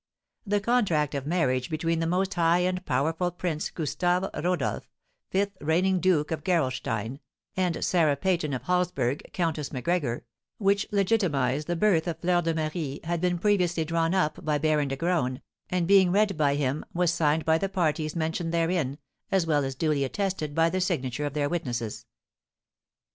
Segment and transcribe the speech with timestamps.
[0.47, 4.89] The contract of marriage between the most high and powerful Prince Gustave Rodolph,
[5.29, 7.19] fifth reigning Duke of Gerolstein,
[7.55, 10.25] and Sarah Seyton of Halsburg, Countess Macgregor,
[10.57, 14.87] which legitimised the birth of Fleur de Marie, had been previously drawn up by Baron
[14.87, 18.97] de Graün, and, being read by him, was signed by the parties mentioned therein,
[19.31, 22.07] as well as duly attested by the signature of their witnesses.